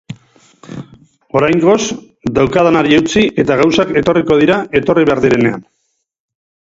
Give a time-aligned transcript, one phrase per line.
[1.39, 1.75] Oraingoz
[2.39, 5.63] daukadanari eutsi, eta gauzak etorriko dira etorri behar direnean.